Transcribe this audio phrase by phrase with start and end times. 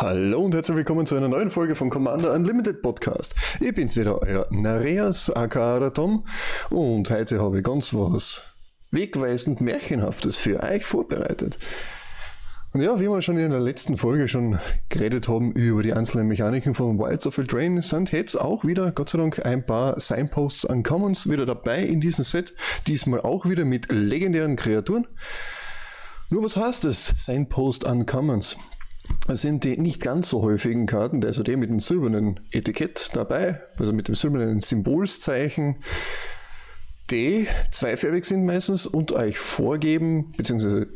[0.00, 3.34] Hallo und herzlich willkommen zu einer neuen Folge vom Commander Unlimited Podcast.
[3.60, 6.24] Ich bin's wieder, euer Nareas aka Tom
[6.70, 8.42] und heute habe ich ganz was
[8.90, 11.58] wegweisend Märchenhaftes für euch vorbereitet.
[12.80, 16.76] Ja, wie wir schon in der letzten Folge schon geredet haben über die einzelnen Mechaniken
[16.76, 20.84] von Wilds of Eldraine, sind jetzt auch wieder, Gott sei Dank, ein paar Signposts an
[20.84, 22.54] Commons wieder dabei in diesem Set.
[22.86, 25.08] Diesmal auch wieder mit legendären Kreaturen.
[26.30, 28.56] Nur was heißt es, Signpost an Commons?
[29.26, 33.92] sind die nicht ganz so häufigen Karten, der SOD mit dem silbernen Etikett dabei, also
[33.92, 35.82] mit dem silbernen Symbolszeichen,
[37.10, 40.86] die zweifärbig sind meistens und euch vorgeben, beziehungsweise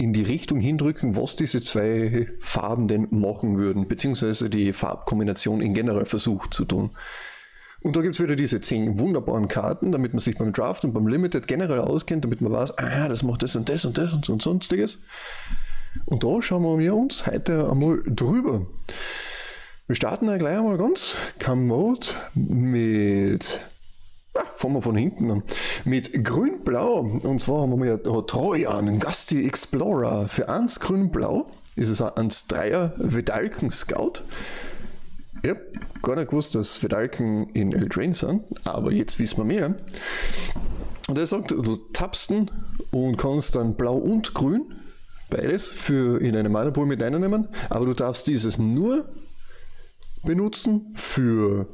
[0.00, 5.74] in die Richtung hindrücken, was diese zwei Farben denn machen würden, beziehungsweise die Farbkombination in
[5.74, 6.90] generell versucht zu tun.
[7.82, 10.92] Und da gibt es wieder diese zehn wunderbaren Karten, damit man sich beim Draft und
[10.92, 14.12] beim Limited generell auskennt, damit man weiß, ah, das macht das und das und das
[14.12, 14.98] und, und sonstiges.
[16.06, 18.66] Und da schauen wir uns heute einmal drüber.
[19.86, 23.60] Wir starten ja gleich einmal ganz kommod mit
[24.34, 25.42] Ah, fangen wir von hinten an.
[25.84, 27.00] Mit Grün-Blau.
[27.22, 30.28] Und zwar haben wir hier Trojan, Gasti Explorer.
[30.28, 34.22] Für 1 Grün-Blau ist es ein 1-3er Vedalken Scout.
[35.42, 35.60] Ich habe
[36.02, 39.74] gar nicht gewusst, dass Vedalken in Eldraine sind, aber jetzt wissen wir mehr.
[41.08, 42.50] Und er sagt, du tappst ihn
[42.90, 44.74] und kannst dann blau und grün
[45.30, 49.04] beides für in eine Mana Pool mit reinnehmen, aber du darfst dieses nur
[50.24, 51.68] benutzen für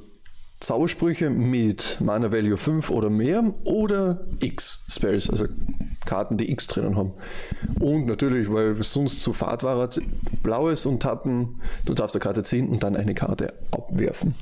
[0.61, 5.47] Zaubersprüche mit Mana Value 5 oder mehr oder X Spells, also
[6.07, 7.13] Karten, die X drinnen haben.
[7.79, 9.91] Und natürlich, weil sonst zu Fahrt war,
[10.43, 14.35] blaues und tappen, du darfst eine Karte ziehen und dann eine Karte abwerfen.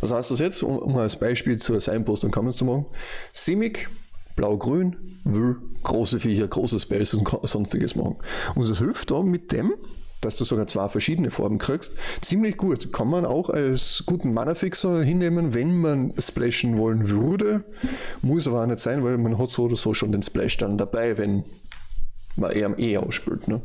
[0.00, 2.86] Was heißt das jetzt, um, um als Beispiel zur Signpost und Commons zu machen?
[3.32, 3.88] Simic
[4.36, 8.16] Blau-Grün will große Viecher, große Spells und sonstiges machen.
[8.54, 9.74] Und das hilft da mit dem,
[10.20, 12.92] dass du sogar zwei verschiedene Farben kriegst, ziemlich gut.
[12.92, 17.64] Kann man auch als guten Mana-Fixer hinnehmen, wenn man splashen wollen würde.
[18.22, 20.78] Muss aber auch nicht sein, weil man hat so oder so schon den Splash dann
[20.78, 21.44] dabei, wenn
[22.36, 23.48] man eher am E ausspielt.
[23.48, 23.60] Ne?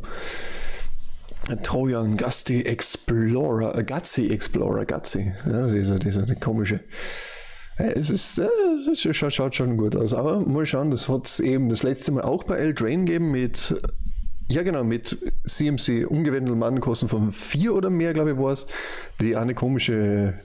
[1.63, 6.79] Trojan Gasti Explorer, Gazzi Explorer, Gazzi, ja, dieser, dieser komische
[7.77, 10.13] es ist, es schaut, schaut, schon gut aus.
[10.13, 13.81] Aber mal schauen, das hat es eben das letzte Mal auch bei Eldraine gegeben mit,
[14.53, 18.67] ja genau, mit CMC umgewandelten Mannenkosten von vier oder mehr, glaube ich, war es.
[19.19, 20.39] Die eine komische,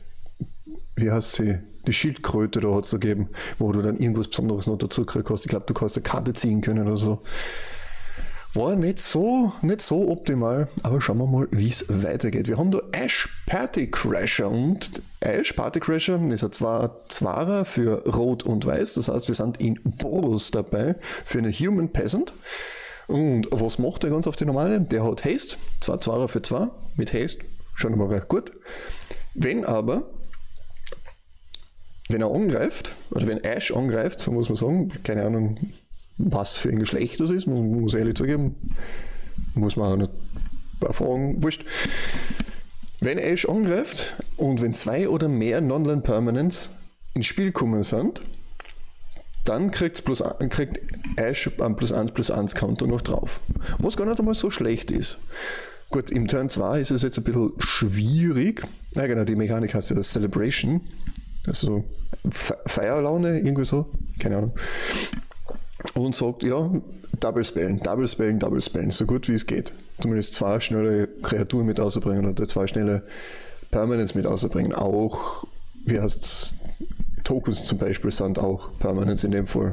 [0.97, 1.59] wie heißt sie?
[1.87, 5.45] Die Schildkröte da hat es gegeben, wo du dann irgendwas Besonderes noch dazu kriegst.
[5.45, 7.23] Ich glaube, du kannst eine Karte ziehen können oder so.
[8.55, 12.49] War nicht so, nicht so optimal, aber schauen wir mal, wie es weitergeht.
[12.49, 18.45] Wir haben da Ash Party Crasher und Ash Party Crasher ist ein Zwarer für Rot
[18.45, 18.95] und Weiß.
[18.95, 22.33] Das heißt, wir sind in Boros dabei für eine Human Peasant.
[23.09, 24.83] Und was macht er ganz auf die normale?
[24.83, 28.53] Der hat Haste, zwei Zwarer für zwei, mit Haste, schon mal recht gut.
[29.35, 30.11] Wenn aber,
[32.11, 35.59] wenn er angreift, oder wenn Ash angreift, so muss man sagen, keine Ahnung,
[36.19, 38.57] was für ein Geschlecht das ist, man muss ehrlich zugeben,
[39.55, 40.11] muss man auch nicht
[40.83, 41.65] erfahren, wurscht.
[43.01, 46.71] Wenn Ash angreift und wenn zwei oder mehr Non-Land Permanents
[47.15, 48.21] ins Spiel kommen sind,
[49.49, 50.81] dann kriegt's plus, kriegt
[51.17, 53.41] Ash ein plus 1 plus 1 Counter noch drauf.
[53.79, 55.19] Was gar nicht einmal so schlecht ist.
[55.91, 58.63] Gut, im Turn 2 ist es jetzt ein bisschen schwierig.
[58.95, 60.83] Ja, genau, die Mechanik heißt ja Celebration.
[61.47, 61.85] Also
[62.31, 63.87] Feierlaune, irgendwie so.
[64.19, 64.53] Keine Ahnung
[65.95, 66.71] und sagt, ja,
[67.21, 69.73] Double Spellen, Double Spellen, Double Spellen, so gut wie es geht.
[70.01, 73.03] Zumindest zwei schnelle Kreaturen mit auszubringen oder zwei schnelle
[73.71, 74.75] Permanents mit auszubringen.
[74.75, 75.47] Auch,
[75.85, 76.55] wie heißt es,
[77.29, 79.73] Tokens zum Beispiel sind auch Permanents in dem Fall.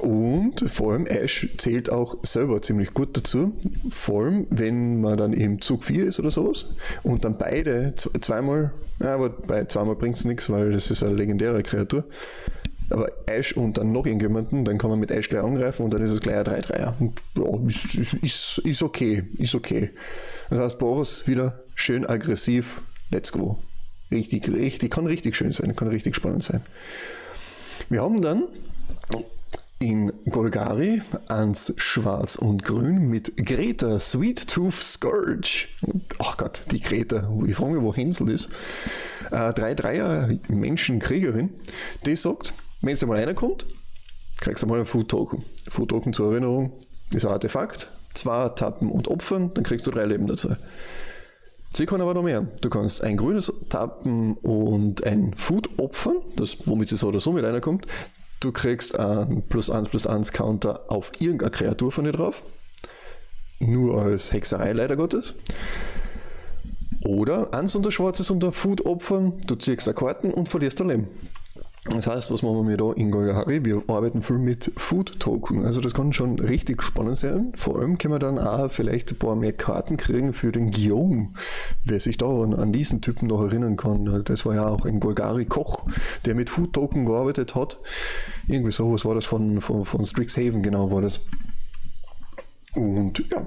[0.00, 3.52] Und vor allem Ash zählt auch selber ziemlich gut dazu.
[3.88, 6.66] Vor allem, wenn man dann im Zug 4 ist oder sowas
[7.02, 11.64] und dann beide zweimal, aber bei zweimal bringt es nichts, weil das ist eine legendäre
[11.64, 12.04] Kreatur.
[12.90, 16.00] Aber Ash und dann noch irgendjemanden, dann kann man mit Ash gleich angreifen und dann
[16.00, 16.78] ist es gleich ein 3-3er.
[16.78, 19.90] Ja, ist, ist, ist okay, ist okay.
[20.48, 23.58] Das heißt, Boris wieder schön aggressiv, let's go.
[24.10, 26.62] Richtig, richtig, kann richtig schön sein, kann richtig spannend sein.
[27.88, 28.44] Wir haben dann
[29.78, 35.68] in Golgari ans Schwarz und Grün mit Greta Sweet Tooth Scourge.
[36.18, 38.50] Ach Gott, die Greta, ich frage mich, wo Hänsel ist.
[39.30, 41.50] Äh, 3-3er Menschenkriegerin,
[42.04, 42.52] die sagt,
[42.82, 43.64] wenn es einmal reinkommt,
[44.40, 45.44] kriegst du mal einen Food Token.
[45.68, 46.72] Food Token zur Erinnerung
[47.14, 47.88] ist ein Artefakt.
[48.12, 50.56] Zwei Tappen und Opfern, dann kriegst du drei Leben dazu.
[51.72, 52.46] Sie kann aber noch mehr.
[52.62, 57.32] Du kannst ein grünes tappen und ein Food opfern, das, womit sie so oder so
[57.32, 57.86] mit einer kommt.
[58.40, 62.42] Du kriegst einen plus 1 plus 1 Counter auf irgendeine Kreatur von dir drauf.
[63.60, 65.34] Nur als Hexerei leider Gottes.
[67.04, 71.08] Oder eins unter Schwarzes unter Food opfern, du ziehst da Karten und verlierst dein Leben.
[71.92, 73.64] Das heißt, was machen wir da in Golgahari?
[73.64, 75.64] Wir arbeiten viel mit Food Token.
[75.66, 77.52] Also das kann schon richtig spannend sein.
[77.56, 81.30] Vor allem können wir dann auch vielleicht ein paar mehr Karten kriegen für den Guillaume.
[81.84, 85.00] Wer sich da an, an diesen Typen noch erinnern kann, das war ja auch ein
[85.00, 85.86] Golgari Koch,
[86.24, 87.78] der mit Food Token gearbeitet hat.
[88.46, 91.22] Irgendwie sowas war das von, von, von Strixhaven, genau war das.
[92.74, 93.46] Und ja,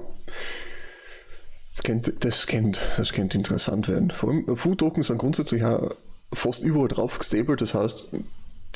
[1.72, 4.10] das könnte, das könnte, das könnte interessant werden.
[4.10, 5.90] Vor allem Food Token sind grundsätzlich auch
[6.32, 7.60] fast überall drauf gestabled.
[7.60, 8.08] Das heißt,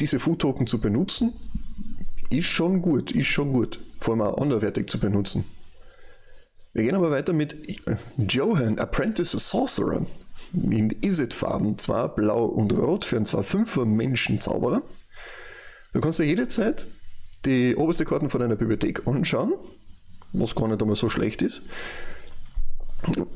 [0.01, 1.33] diese Food Token zu benutzen,
[2.31, 3.81] ist schon gut, ist schon gut.
[3.99, 5.45] Vor allem auch anderwertig zu benutzen.
[6.73, 7.57] Wir gehen aber weiter mit
[8.17, 10.07] Johan, Apprentice Sorcerer.
[10.55, 14.83] In Iset-Farben, zwar blau und rot für einen 2-5er Menschen-Zauberer.
[15.93, 16.87] Du kannst dir jederzeit
[17.45, 19.55] die oberste Karten von deiner Bibliothek anschauen,
[20.33, 21.63] was gar nicht einmal so schlecht ist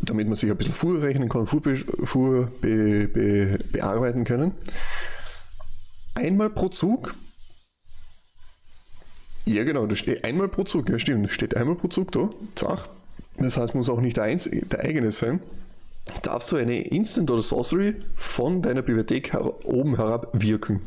[0.02, 1.60] damit man sich ein bisschen vorrechnen kann, vor,
[2.04, 4.52] vor be, be, bearbeiten können.
[6.14, 7.14] Einmal pro Zug.
[9.44, 12.88] Ja, genau, das steht einmal pro Zug, ja stimmt, steht einmal pro Zug da, zack.
[13.38, 15.40] Das heißt, muss auch nicht der, Einz der eigene sein.
[16.22, 20.80] Darfst du eine Instant oder Sorcery von deiner Bibliothek her oben herab wirken.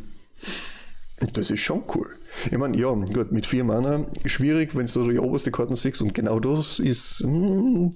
[1.22, 2.07] Und das ist schon cool.
[2.45, 6.13] Ich meine, ja, gut, mit vier Mana schwierig, wenn du die oberste Karten siehst und
[6.13, 7.22] genau das ist.
[7.22, 7.92] Hm,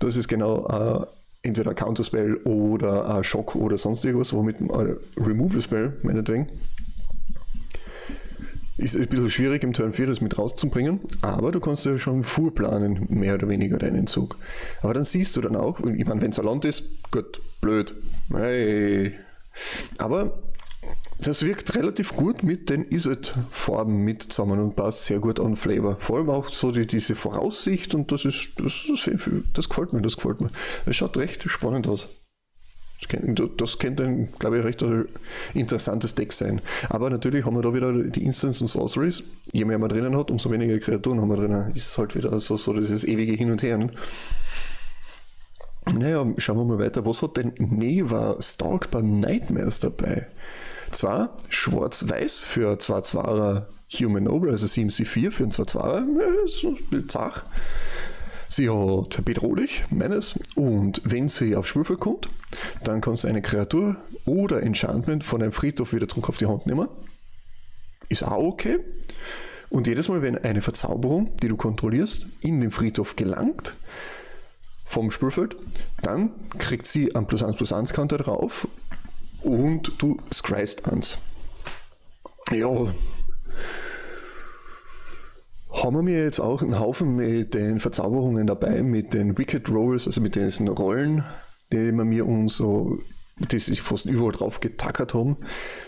[0.00, 1.06] das ist genau äh,
[1.46, 6.48] entweder ein Counterspell oder ein Schock oder sonst irgendwas, womit ein äh, Removal Spell, meinetwegen.
[8.76, 12.24] Ist ein bisschen schwierig im Turn 4 das mit rauszubringen, aber du kannst ja schon
[12.24, 14.38] vorplanen, mehr oder weniger deinen Zug.
[14.80, 17.94] Aber dann siehst du dann auch, ich meine, wenn es ein ist, gut, blöd.
[18.32, 19.12] Hey.
[19.98, 20.38] Aber
[21.22, 25.96] das wirkt relativ gut mit den Iset-Farben mit zusammen und passt sehr gut an Flavor.
[25.96, 29.10] Vor allem auch so die, diese Voraussicht und das ist, das, das,
[29.52, 30.50] das gefällt mir, das gefällt mir.
[30.86, 32.08] Es schaut recht spannend aus.
[33.56, 34.84] Das könnte ein, glaube ich, recht
[35.54, 36.60] interessantes Deck sein.
[36.90, 39.22] Aber natürlich haben wir da wieder die Instants und Sorceries.
[39.52, 41.72] Je mehr man drinnen hat, umso weniger Kreaturen haben wir drinnen.
[41.74, 43.78] Ist halt wieder so, so dieses ewige Hin und Her.
[43.78, 43.90] Ne?
[45.94, 47.06] Naja, schauen wir mal weiter.
[47.06, 50.26] Was hat denn Neva Stalkbar Nightmares dabei?
[50.92, 53.66] Zwar schwarz-weiß für 2-2er
[53.98, 57.44] Human Noble, also CMC4 für einen 2-2er, ist ein bisschen zach.
[58.48, 62.28] Sie hat bedrohlich, meines, und wenn sie auf Schwürfel kommt,
[62.82, 66.66] dann kannst du eine Kreatur oder Enchantment von einem Friedhof wieder zurück auf die Hand
[66.66, 66.88] nehmen.
[68.08, 68.80] Ist auch okay.
[69.68, 73.74] Und jedes Mal, wenn eine Verzauberung, die du kontrollierst, in den Friedhof gelangt,
[74.84, 75.54] vom Spielfeld,
[76.02, 78.66] dann kriegt sie einen plus 1 plus 1 Counter drauf
[79.42, 81.18] und du scryst ans.
[82.50, 82.88] Ja,
[85.72, 90.20] haben wir jetzt auch einen Haufen mit den Verzauberungen dabei, mit den Wicked Rolls, also
[90.20, 91.24] mit diesen Rollen,
[91.72, 92.98] die wir mir uns so,
[93.38, 95.36] die sich fast überall drauf getackert haben.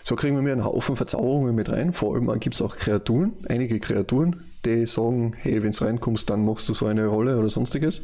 [0.02, 1.92] So kriegen wir mir einen Haufen Verzauberungen mit rein.
[1.92, 6.44] Vor allem gibt es auch Kreaturen, einige Kreaturen, die sagen, hey, wenn du reinkommst, dann
[6.44, 8.02] machst du so eine Rolle oder sonstiges.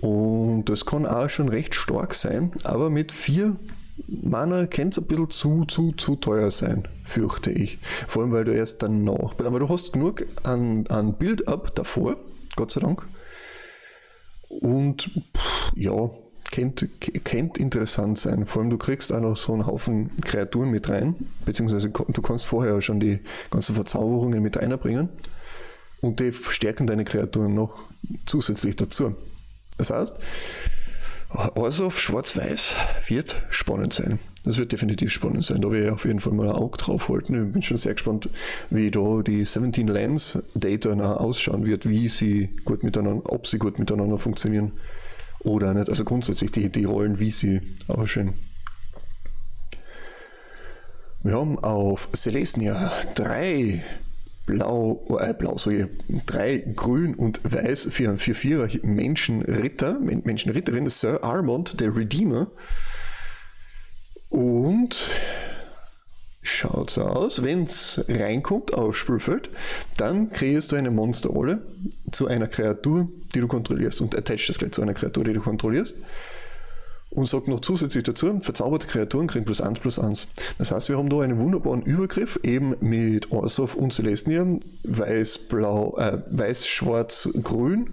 [0.00, 3.56] Und das kann auch schon recht stark sein, aber mit vier
[4.06, 7.78] Mana könnte es ein bisschen zu, zu, zu teuer sein, fürchte ich.
[8.06, 9.38] Vor allem, weil du erst dann noch.
[9.38, 12.16] Aber du hast genug an, an Build-up davor,
[12.56, 13.06] Gott sei Dank.
[14.48, 15.10] Und
[15.74, 16.10] ja,
[16.50, 18.46] könnte, könnte interessant sein.
[18.46, 22.46] Vor allem, du kriegst auch noch so einen Haufen Kreaturen mit rein, beziehungsweise du kannst
[22.46, 23.20] vorher schon die
[23.50, 25.08] ganzen Verzauberungen mit einbringen
[26.00, 27.78] und die stärken deine Kreaturen noch
[28.26, 29.14] zusätzlich dazu.
[29.76, 30.16] Das heißt,
[31.28, 32.74] also auf Schwarz-Weiß
[33.08, 34.18] wird spannend sein.
[34.44, 35.60] Das wird definitiv spannend sein.
[35.60, 37.46] Da werde ich auf jeden Fall mal ein Auge drauf halten.
[37.48, 38.30] Ich bin schon sehr gespannt,
[38.70, 43.78] wie da die 17 Lens Data ausschauen wird, wie sie gut miteinander, ob sie gut
[43.78, 44.72] miteinander funktionieren
[45.40, 45.90] oder nicht.
[45.90, 48.34] Also grundsätzlich die, die Rollen, wie sie aussehen.
[51.22, 53.84] Wir haben auf Celestia drei
[54.48, 55.86] blau, äh, blau, sorry,
[56.26, 62.50] drei grün und weiß für einen 4-4er Menschenritter, Menschenritterin, Sir Armand, der Redeemer.
[64.30, 64.98] Und
[66.40, 69.50] schaut so aus, wenn es reinkommt auf Spielfeld,
[69.98, 71.62] dann kreierst du eine Monsterrolle
[72.10, 75.42] zu einer Kreatur, die du kontrollierst und attachst das gleich zu einer Kreatur, die du
[75.42, 75.96] kontrollierst
[77.18, 80.28] und sagt noch zusätzlich dazu, verzauberte Kreaturen kriegen plus 1 plus 1.
[80.56, 84.46] Das heißt, wir haben da einen wunderbaren Übergriff, eben mit Orsov und Celestia,
[84.84, 87.90] weiß, blau, äh, weiß, schwarz, grün,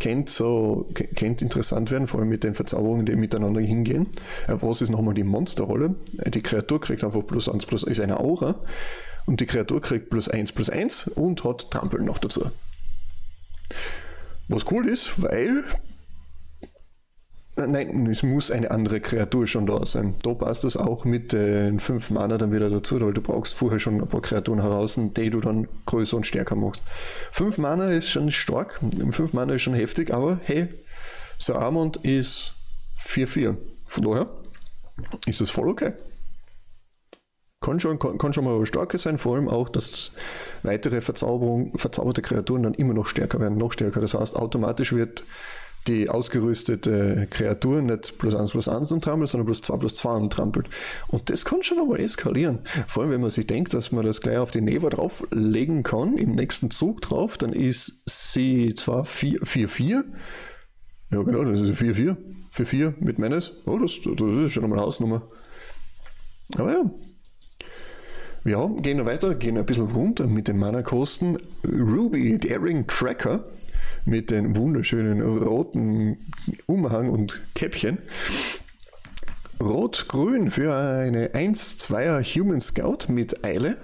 [0.00, 4.08] Kennt so, kennt interessant werden, vor allem mit den Verzauberungen, die miteinander hingehen.
[4.48, 5.94] Äh, was ist nochmal die Monsterrolle?
[6.18, 8.56] Äh, die Kreatur kriegt einfach plus 1 plus, ist eine Aura.
[9.26, 12.50] Und die Kreatur kriegt plus 1 plus 1 und hat Trampeln noch dazu.
[14.48, 15.62] Was cool ist, weil
[17.66, 20.14] Nein, es muss eine andere Kreatur schon da sein.
[20.22, 23.78] Da passt es auch mit den 5 Mana dann wieder dazu, weil du brauchst vorher
[23.78, 26.82] schon ein paar Kreaturen heraus, die du dann größer und stärker machst.
[27.32, 30.68] 5 Mana ist schon stark, 5 Mana ist schon heftig, aber hey,
[31.38, 32.54] Sir Armand ist
[32.98, 33.56] 4-4.
[33.86, 34.30] Von daher
[35.26, 35.92] ist es voll okay.
[37.60, 40.12] Kann schon, kann, kann schon mal stark sein, vor allem auch, dass
[40.62, 44.00] weitere Verzauberung, verzauberte Kreaturen dann immer noch stärker werden, noch stärker.
[44.00, 45.24] Das heißt, automatisch wird
[45.88, 50.68] die ausgerüstete Kreatur nicht plus 1 plus 1 trampelt, sondern plus 2 plus 2 trampelt.
[51.08, 52.60] Und das kann schon einmal eskalieren.
[52.86, 56.16] Vor allem, wenn man sich denkt, dass man das gleich auf die Neva drauflegen kann,
[56.16, 60.04] im nächsten Zug drauf, dann ist sie zwar 4-4.
[61.10, 62.16] Ja, genau, das ist 4-4.
[62.54, 63.52] 4-4 mit Menace.
[63.66, 65.22] Oh, das, das ist schon einmal Hausnummer.
[66.56, 66.84] Aber ja,
[68.44, 71.38] ja, gehen wir weiter, gehen ein bisschen runter mit den Mana-Kosten.
[71.64, 73.44] Ruby Daring Tracker
[74.04, 76.18] mit den wunderschönen roten
[76.66, 77.98] Umhang und Käppchen.
[79.62, 83.76] Rot-Grün für eine 1-2er Human Scout mit Eile,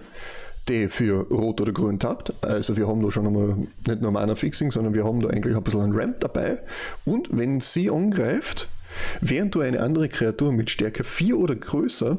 [0.68, 2.32] die für Rot oder Grün tappt.
[2.44, 3.56] Also wir haben da schon einmal
[3.86, 6.60] nicht nur Mana-Fixing, sondern wir haben da eigentlich ein bisschen ein Ramp dabei.
[7.04, 8.68] Und wenn sie angreift,
[9.20, 12.18] während du eine andere Kreatur mit Stärke 4 oder größer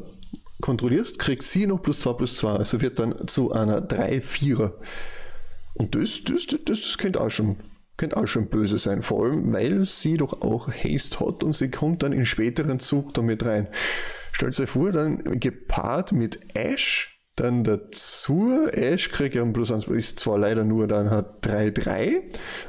[0.61, 2.51] kontrollierst, kriegt sie noch plus 2 plus 2.
[2.51, 4.71] Also wird dann zu einer 3-4er.
[5.73, 7.57] Und das, das, das, das könnte auch schon
[7.99, 11.69] könnte auch schon böse sein, vor allem weil sie doch auch Haste hat und sie
[11.69, 13.67] kommt dann in späteren Zug damit rein.
[14.31, 19.85] Stellt euch vor, dann gepaart mit Ash, dann dazu, Ash kriegt ja ein plus 1,
[19.87, 22.21] ist zwar leider nur dann hat 3-3,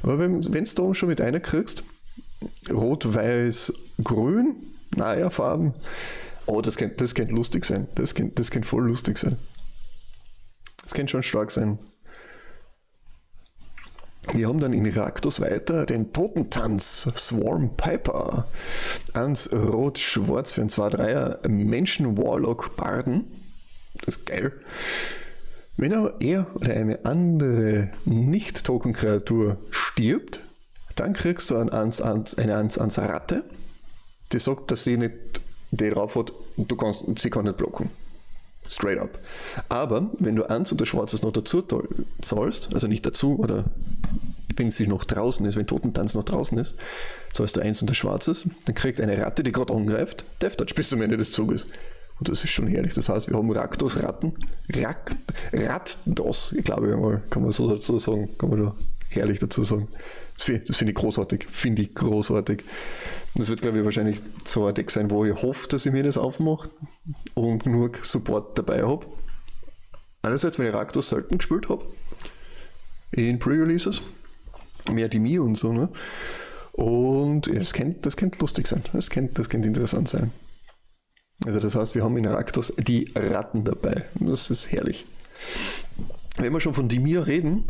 [0.02, 1.84] aber wenn du da schon mit einer kriegst,
[2.70, 3.72] rot, weiß,
[4.02, 4.56] grün,
[4.96, 5.74] naja, Farben,
[6.46, 7.86] oh, das könnte das lustig sein.
[7.94, 9.36] Das könnte, das voll lustig sein.
[10.82, 11.78] Das könnte schon stark sein.
[14.32, 18.46] Wir haben dann in Raktos weiter den Totentanz Swarm Piper.
[19.12, 23.24] Ans Rot-Schwarz für ein 2-3er Menschen-Warlock-Barden.
[24.04, 24.52] Das ist geil.
[25.76, 30.40] Wenn aber er oder eine andere Nicht-Token-Kreatur stirbt,
[30.94, 33.44] dann kriegst du ein 1, 1, eine 1-1 Ratte,
[34.32, 35.40] die sagt, dass sie nicht
[35.72, 37.90] die drauf hat du kannst, sie kann nicht blocken.
[38.70, 39.18] Straight up.
[39.68, 41.64] Aber wenn du eins oder Schwarzes noch dazu
[42.20, 43.64] zahlst, also nicht dazu, oder
[44.56, 46.74] wenn sie noch draußen ist, wenn Totentanz noch draußen ist,
[47.32, 50.88] zahlst du eins und Schwarzes, dann kriegt eine Ratte, die gerade angreift, Death Touch bis
[50.88, 51.66] zum Ende des Zuges.
[52.18, 52.94] Und das ist schon herrlich.
[52.94, 54.34] Das heißt, wir haben Raktos Ratten,
[54.74, 55.16] Rak,
[55.52, 58.74] Ratdos, ich glaube mal, kann man so dazu sagen, kann man da
[59.10, 59.88] herrlich dazu sagen.
[60.34, 62.64] Das finde find ich großartig, finde ich großartig.
[63.34, 66.02] Das wird, glaube ich, wahrscheinlich so ein Deck sein, wo ich hoffe, dass ich mir
[66.02, 66.70] das aufmache
[67.34, 69.06] und nur Support dabei habe.
[70.22, 71.84] Einerseits, wenn ich Raktos selten gespielt habe,
[73.12, 74.02] in Pre-Releases,
[74.90, 75.88] mehr die Mii und so, ne?
[76.72, 80.30] Und ja, das könnte das kennt lustig sein, das könnte das kennt interessant sein.
[81.46, 84.04] Also das heißt, wir haben in Raktos die Ratten dabei.
[84.14, 85.06] Das ist herrlich.
[86.40, 87.64] Wenn wir schon von Dimir reden,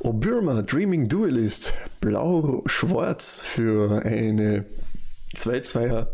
[0.00, 4.64] Obirma Dreaming Duelist, blau-schwarz für eine
[5.36, 6.08] 2-2er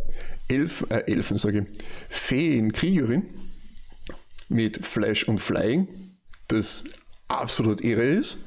[0.48, 1.64] Elf, äh, Elfen, sage
[2.10, 3.22] Feenkriegerin
[4.50, 5.88] mit Flash und Flying,
[6.48, 6.84] das
[7.28, 8.44] absolut irre ist.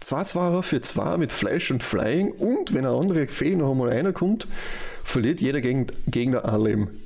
[0.00, 3.88] Zwei Zwarer für zwei mit Flash und Flying und wenn eine andere Fee noch einmal
[3.88, 4.46] einer kommt,
[5.02, 7.02] verliert jeder Gegner ein Leben.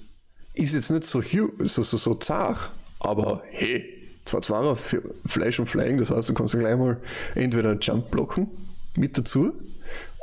[0.55, 3.96] Ist jetzt nicht so, so, so, so zart, aber hey,
[4.27, 6.99] zwei Zwarer für Flash und Flying, das heißt, du kannst gleich mal
[7.35, 8.49] entweder Jump blocken
[8.97, 9.53] mit dazu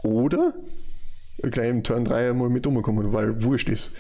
[0.04, 0.54] oder
[1.42, 3.94] gleich im Turn 3 einmal mit umkommen, weil wurscht ist.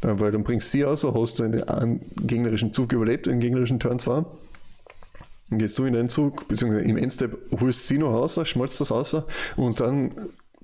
[0.00, 3.80] Dann, weil dann bringst du sie aus, hast du einen gegnerischen Zug überlebt, einen gegnerischen
[3.80, 4.24] Turn 2.
[5.50, 8.90] Dann gehst du in den Zug, beziehungsweise im Endstep holst sie noch raus, schmalzt das
[8.90, 9.16] raus
[9.56, 10.12] und dann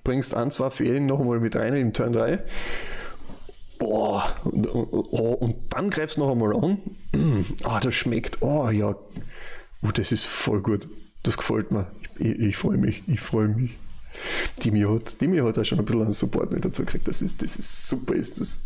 [0.05, 2.43] bringst ein, zwei Fehlen einmal mit rein im Turn 3.
[3.85, 6.79] Boah, oh, und dann greifst du noch einmal an.
[7.65, 8.41] Ah, das schmeckt.
[8.41, 8.97] Oh ja,
[9.83, 10.89] oh, das ist voll gut.
[11.23, 11.87] Das gefällt mir.
[12.19, 13.03] Ich, ich, freue mich.
[13.07, 13.77] Ich freue mich.
[14.63, 17.07] Die mir hat, die hat auch schon ein bisschen einen Support mit dazu gekriegt.
[17.07, 18.59] Das ist, das ist super, ist das.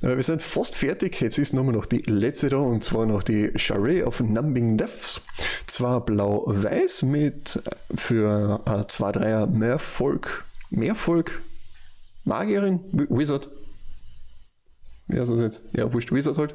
[0.00, 1.20] Wir sind fast fertig.
[1.20, 5.20] Jetzt ist nur noch die letzte da und zwar noch die Charade of Numbing Deaths.
[5.66, 7.60] Zwar blau-weiß mit
[7.92, 11.42] für äh, 2-3er Mehrvolk, Mehrvolk,
[12.24, 13.48] Magierin, Wizard.
[15.08, 15.62] Ja, so jetzt.
[15.72, 16.54] Ja, wurscht, Wizard halt.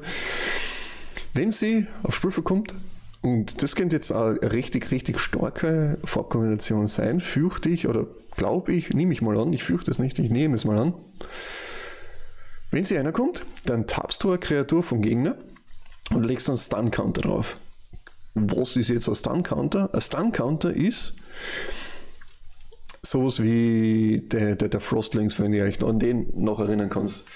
[1.34, 2.74] Wenn sie auf Sprüche kommt,
[3.22, 8.90] Und das könnte jetzt eine richtig, richtig starke Farbkombination sein, fürchte ich, oder glaube ich,
[8.92, 10.94] nehme ich mal an, ich fürchte es nicht, ich nehme es mal an.
[12.72, 15.36] Wenn sie einer kommt, dann tappst du eine Kreatur vom Gegner
[16.10, 17.60] und legst einen Stun-Counter drauf.
[18.34, 19.90] Was ist jetzt ein Stun-Counter?
[19.94, 21.14] Ein Stun-Counter ist
[23.02, 27.26] sowas wie der, der, der Frostlings, wenn ihr euch an den noch erinnern kannst.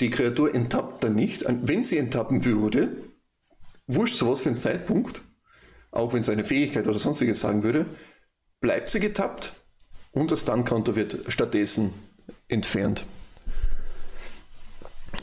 [0.00, 1.44] Die Kreatur enttappt dann nicht.
[1.46, 2.88] Wenn sie enttappen würde,
[3.86, 5.20] wurscht sowas für einen Zeitpunkt,
[5.90, 7.86] auch wenn es eine Fähigkeit oder sonstiges sagen würde,
[8.60, 9.52] bleibt sie getappt
[10.12, 11.92] und das Stun-Counter wird stattdessen
[12.48, 13.04] entfernt.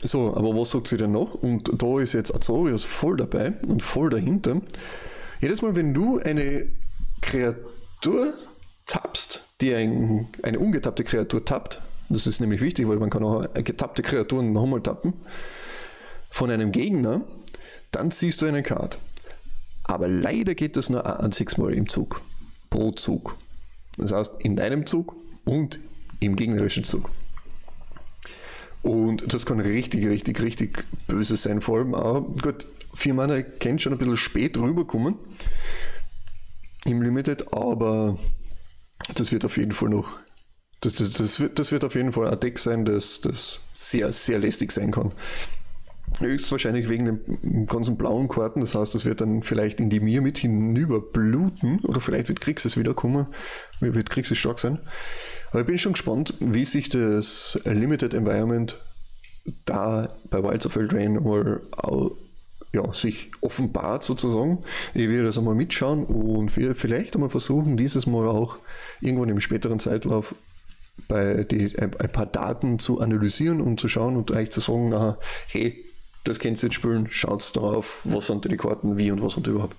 [0.02, 1.34] So, aber was sagt sie denn noch?
[1.34, 4.60] Und da ist jetzt Azorius voll dabei und voll dahinter.
[5.40, 6.66] Jedes Mal, wenn du eine
[7.20, 8.34] Kreatur
[8.86, 13.46] tappst, die ein, eine ungetappte Kreatur tappt, das ist nämlich wichtig, weil man kann auch
[13.54, 15.14] getappte Kreaturen nochmal tappen,
[16.30, 17.22] von einem Gegner,
[17.90, 18.98] dann ziehst du eine Karte.
[19.84, 22.20] Aber leider geht das nur ein einziges Mal im Zug.
[22.70, 23.36] Pro Zug.
[23.96, 25.80] Das heißt, in deinem Zug und
[26.20, 27.10] im gegnerischen Zug.
[28.82, 31.60] Und das kann richtig, richtig, richtig böse sein.
[31.60, 35.16] Vor allem auch, gut, vier Mana kennt schon ein bisschen spät rüberkommen
[36.84, 38.18] im Limited, aber
[39.14, 40.18] das wird auf jeden Fall noch,
[40.80, 44.12] das, das, das, wird, das wird auf jeden Fall ein Deck sein, das, das sehr,
[44.12, 45.12] sehr lästig sein kann.
[46.20, 50.22] Höchstwahrscheinlich wegen den ganzen blauen Karten, das heißt, das wird dann vielleicht in die Mir
[50.22, 53.26] mit hinüber bluten oder vielleicht wird Kriegs es wiederkommen,
[53.80, 54.78] wird Kriegs stark sein.
[55.50, 58.78] Aber ich bin schon gespannt, wie sich das Limited Environment
[59.64, 61.60] da bei Wilds of Eldraine mal
[62.72, 64.62] ja, sich offenbart sozusagen.
[64.94, 68.58] Ich werde das einmal mitschauen und vielleicht einmal versuchen, dieses Mal auch
[69.00, 70.34] irgendwann im späteren Zeitlauf
[71.06, 75.18] bei die, ein, paar Daten zu analysieren und zu schauen und eigentlich zu sagen, na,
[75.48, 75.84] hey,
[76.24, 79.46] das könnt ihr jetzt spielen, schaut darauf, was sind die Karten, wie und was und
[79.46, 79.76] überhaupt.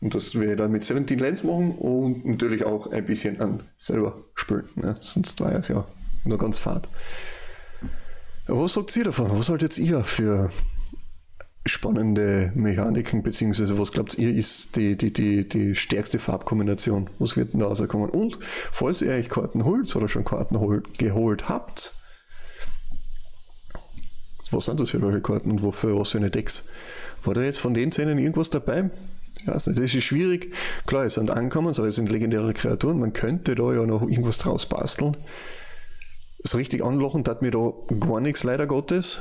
[0.00, 3.62] Und das werde ich dann mit 17 Lens machen und natürlich auch ein bisschen an
[3.76, 4.68] selber spielen.
[4.76, 4.96] Ne?
[5.00, 5.86] Sonst war es ja
[6.24, 6.88] nur ganz fad.
[8.46, 9.38] Was sagt ihr davon?
[9.38, 10.50] Was haltet ihr für
[11.66, 17.10] spannende Mechaniken, beziehungsweise was glaubt ihr, ist die, die, die, die stärkste Farbkombination?
[17.18, 18.10] Was wird denn da rauskommen?
[18.10, 21.94] Und falls ihr euch Karten holt oder schon Karten holt, geholt habt,
[24.52, 26.64] was sind das für welche Karten und wofür, was für eine Decks?
[27.22, 28.90] War da jetzt von den Szenen irgendwas dabei?
[29.38, 30.52] Ich weiß nicht, das ist schwierig.
[30.86, 32.98] Klar, es sind Ankommen, aber es sind legendäre Kreaturen.
[32.98, 35.16] Man könnte da ja noch irgendwas draus basteln.
[36.42, 39.20] So richtig anlochen hat mir da gar nichts, leider Gottes.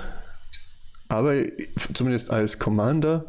[1.09, 1.33] Aber
[1.93, 3.25] zumindest als Commander,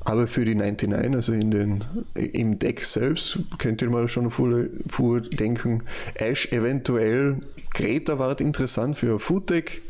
[0.00, 5.82] aber für die 99, also in den, im Deck selbst, könnt ihr mal schon vordenken,
[6.14, 7.40] Ash eventuell,
[7.74, 9.82] Greta war interessant für ein Food Deck.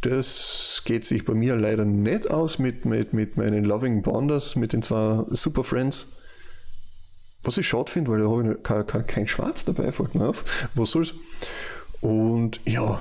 [0.00, 4.72] Das geht sich bei mir leider nicht aus mit, mit, mit meinen Loving Bonders, mit
[4.72, 6.12] den zwei Super Friends.
[7.42, 10.28] Was ich schade finde, weil da habe ich kein, kein, kein Schwarz dabei, fällt mir
[10.28, 10.68] auf.
[10.74, 11.14] Was soll's?
[12.00, 13.00] Und ja,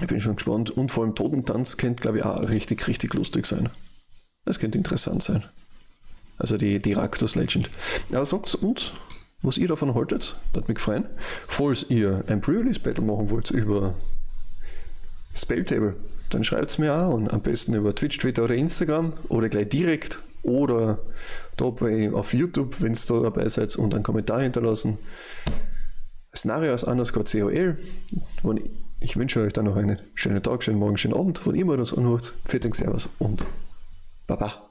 [0.00, 0.70] ich bin schon gespannt.
[0.70, 3.68] Und vor allem Totentanz könnte, glaube ich, auch richtig, richtig lustig sein.
[4.44, 5.44] Das könnte interessant sein.
[6.36, 7.70] Also die, die Raktos Legend.
[8.10, 8.92] Ja, sagt uns,
[9.42, 10.36] was ihr davon haltet.
[10.52, 11.04] Das hat mich gefreut.
[11.46, 13.94] Falls ihr ein Pre-Release-Battle machen wollt über
[15.34, 15.96] Spelltable,
[16.30, 19.68] dann schreibt es mir auch und am besten über Twitch, Twitter oder Instagram oder gleich
[19.68, 20.98] direkt oder
[21.56, 24.98] da bei, auf YouTube, wenn ihr da dabei seid und einen Kommentar hinterlassen.
[26.34, 27.76] Szenarios underscore COL.
[29.04, 31.92] Ich wünsche euch dann noch einen schönen Tag, schönen Morgen, schönen Abend, wann immer das
[31.92, 32.32] anhört.
[32.46, 33.44] Vielen Servus und
[34.26, 34.63] Baba.